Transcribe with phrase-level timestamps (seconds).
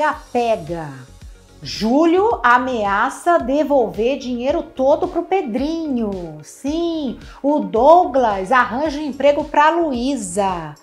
[0.00, 0.88] pega-pega.
[1.62, 6.38] Júlio ameaça devolver dinheiro todo pro Pedrinho.
[6.42, 10.74] Sim, o Douglas arranja um emprego pra Luísa.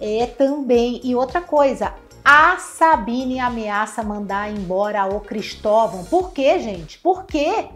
[0.00, 1.00] É também.
[1.02, 1.92] E outra coisa,
[2.24, 6.04] a Sabine ameaça mandar embora o Cristóvão.
[6.04, 7.00] Por quê, gente?
[7.00, 7.66] Por quê?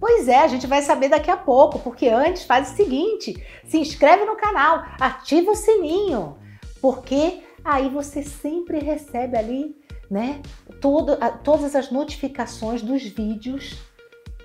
[0.00, 3.34] Pois é, a gente vai saber daqui a pouco, porque antes faz o seguinte:
[3.66, 6.38] se inscreve no canal, ativa o sininho,
[6.80, 9.76] porque aí você sempre recebe ali,
[10.12, 10.42] né,
[10.80, 13.82] todo, todas as notificações dos vídeos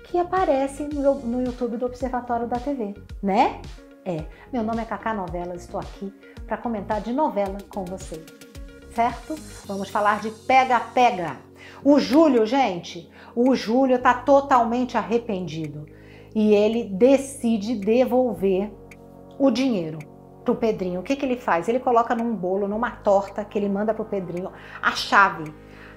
[0.04, 3.60] que aparecem no, no YouTube do Observatório da TV, né?
[4.04, 6.10] É, meu nome é Cacá Novelas, estou aqui
[6.46, 8.24] para comentar de novela com vocês
[8.98, 9.36] certo?
[9.64, 11.36] Vamos falar de pega-pega.
[11.84, 15.86] O Júlio, gente, o Júlio está totalmente arrependido
[16.34, 18.72] e ele decide devolver
[19.38, 20.00] o dinheiro
[20.48, 21.00] pro Pedrinho.
[21.00, 21.68] O que, que ele faz?
[21.68, 25.52] Ele coloca num bolo, numa torta que ele manda pro Pedrinho, a chave.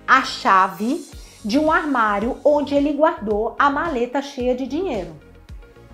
[0.06, 1.06] A chave
[1.44, 5.16] de um armário onde ele guardou a maleta cheia de dinheiro.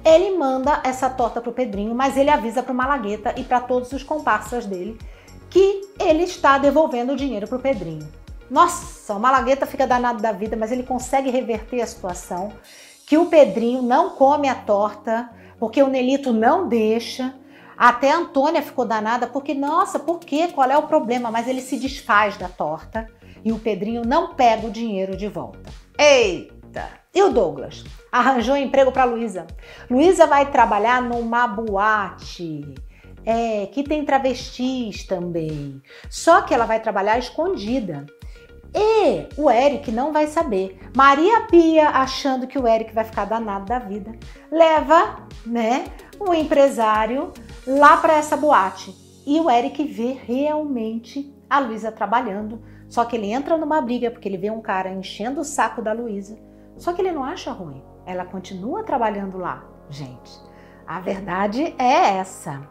[0.04, 4.02] Ele manda essa torta pro Pedrinho, mas ele avisa pro Malagueta e para todos os
[4.02, 4.98] comparsas dele
[5.50, 8.08] que ele está devolvendo o dinheiro para o Pedrinho.
[8.50, 12.54] Nossa, o Malagueta fica danado da vida, mas ele consegue reverter a situação.
[13.06, 17.34] Que o Pedrinho não come a torta, porque o Nelito não deixa.
[17.78, 20.48] Até a Antônia ficou danada, porque, nossa, por quê?
[20.48, 21.30] Qual é o problema?
[21.30, 23.08] Mas ele se desfaz da torta
[23.46, 25.70] e o Pedrinho não pega o dinheiro de volta.
[25.98, 26.90] Eita!
[27.14, 27.84] E o Douglas?
[28.12, 29.46] Arranjou um emprego para Luísa.
[29.90, 32.76] Luísa vai trabalhar numa boate.
[33.26, 35.82] É, que tem travestis também.
[36.10, 38.06] Só que ela vai trabalhar escondida.
[38.74, 40.80] E o Eric não vai saber.
[40.96, 44.12] Maria Pia, achando que o Eric vai ficar danado da vida,
[44.52, 45.86] leva, né,
[46.20, 47.34] o empresário
[47.68, 48.96] lá para essa boate.
[49.26, 52.62] E o Eric vê realmente a Luísa trabalhando.
[52.88, 55.92] Só que ele entra numa briga porque ele vê um cara enchendo o saco da
[55.92, 56.40] Luísa.
[56.78, 57.84] Só que ele não acha ruim.
[58.06, 60.32] Ela continua trabalhando lá, gente.
[60.88, 62.66] A verdade é essa.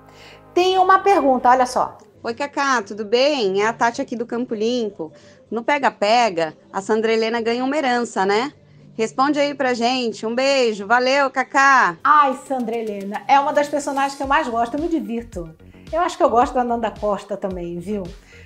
[0.54, 1.98] Tem uma pergunta, olha só.
[2.22, 3.60] Oi, Cacá, tudo bem?
[3.60, 5.12] É a Tati aqui do Campo Limpo.
[5.50, 8.52] No Pega Pega, a Sandra Helena ganha uma herança, né?
[8.96, 10.24] Responde aí pra gente.
[10.24, 10.86] Um beijo.
[10.86, 11.98] Valeu, Cacá.
[12.02, 15.54] Ai, Sandra Helena, é uma das personagens que eu mais gosto, eu me divirto.
[15.92, 18.02] Eu acho que eu gosto da Nanda Costa também, viu?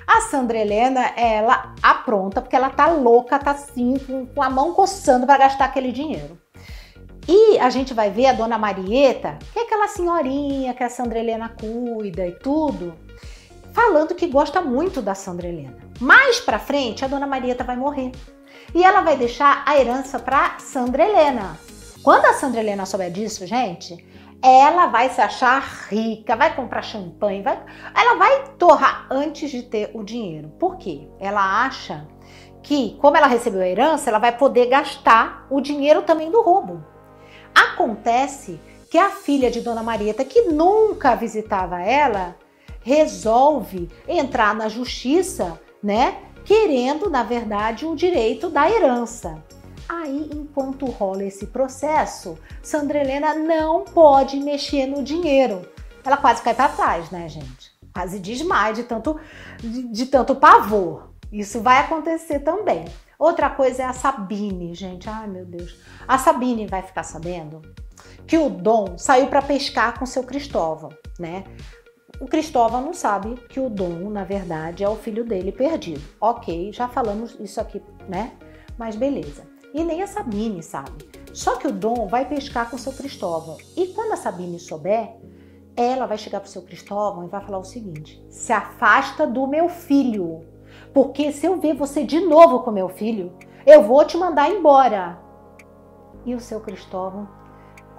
[0.06, 3.94] A Sandra Helena, ela apronta, porque ela tá louca, tá assim,
[4.34, 6.36] com a mão coçando para gastar aquele dinheiro.
[7.28, 11.20] E a gente vai ver a dona Marieta, que é aquela senhorinha que a Sandra
[11.20, 12.94] Helena cuida e tudo,
[13.72, 15.76] falando que gosta muito da Sandra Helena.
[16.00, 18.10] Mais pra frente, a dona Marieta vai morrer.
[18.74, 21.58] E ela vai deixar a herança pra Sandra Helena.
[22.02, 24.06] Quando a Sandra Helena souber disso, gente,
[24.42, 27.60] ela vai se achar rica, vai comprar champanhe, vai,
[27.94, 30.48] ela vai torrar antes de ter o dinheiro.
[30.58, 31.08] Por quê?
[31.18, 32.06] Ela acha
[32.62, 36.84] que, como ela recebeu a herança, ela vai poder gastar o dinheiro também do roubo.
[37.54, 38.60] Acontece
[38.90, 42.36] que a filha de Dona Marieta, que nunca visitava ela,
[42.82, 46.16] resolve entrar na justiça, né?
[46.44, 49.42] Querendo, na verdade, o direito da herança.
[49.88, 55.62] Aí, enquanto rola esse processo, Sandra Helena não pode mexer no dinheiro.
[56.04, 57.70] Ela quase cai para trás, né, gente?
[57.92, 59.18] Quase desmaia de tanto,
[59.58, 61.10] de, de tanto pavor.
[61.32, 62.84] Isso vai acontecer também.
[63.18, 65.08] Outra coisa é a Sabine, gente.
[65.08, 65.76] Ai, meu Deus.
[66.08, 67.60] A Sabine vai ficar sabendo
[68.26, 71.44] que o Dom saiu para pescar com seu Cristóvão, né?
[72.18, 76.02] O Cristóvão não sabe que o Dom, na verdade, é o filho dele perdido.
[76.20, 78.32] Ok, já falamos isso aqui, né?
[78.76, 79.46] Mas beleza.
[79.72, 81.08] E nem a Sabine sabe.
[81.32, 83.56] Só que o Dom vai pescar com seu Cristóvão.
[83.76, 85.16] E quando a Sabine souber,
[85.76, 89.68] ela vai chegar pro seu Cristóvão e vai falar o seguinte: se afasta do meu
[89.68, 90.44] filho.
[90.92, 93.32] Porque se eu ver você de novo com meu filho,
[93.66, 95.18] eu vou te mandar embora.
[96.26, 97.28] E o seu Cristóvão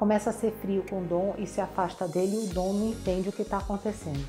[0.01, 2.87] começa a ser frio com o Dom e se afasta dele e o Dom não
[2.87, 4.28] entende o que está acontecendo.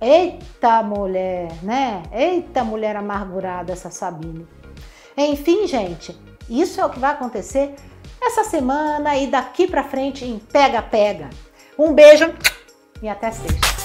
[0.00, 2.04] Eita mulher, né?
[2.12, 4.46] Eita mulher amargurada essa Sabine.
[5.16, 6.16] Enfim, gente,
[6.48, 7.74] isso é o que vai acontecer
[8.22, 11.28] essa semana e daqui para frente em pega pega.
[11.76, 12.32] Um beijo
[13.02, 13.77] e até sexta.